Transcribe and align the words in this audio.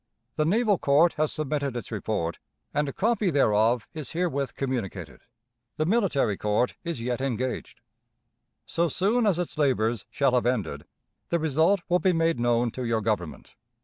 The 0.35 0.45
naval 0.45 0.79
court 0.79 1.13
has 1.17 1.31
submitted 1.31 1.77
its 1.77 1.91
report, 1.91 2.39
and 2.73 2.89
a 2.89 2.91
copy 2.91 3.29
thereof 3.29 3.87
is 3.93 4.13
herewith 4.13 4.55
communicated. 4.55 5.21
The 5.77 5.85
military 5.85 6.37
court 6.37 6.73
is 6.83 6.99
yet 6.99 7.21
engaged. 7.21 7.81
So 8.65 8.87
soon 8.87 9.27
as 9.27 9.37
its 9.37 9.59
labors 9.59 10.07
shall 10.09 10.31
have 10.33 10.47
ended, 10.47 10.85
the 11.29 11.37
result 11.37 11.81
will 11.87 11.99
be 11.99 12.13
made 12.13 12.39
known 12.39 12.71
to 12.71 12.83
your 12.83 13.01
Government. 13.01 13.55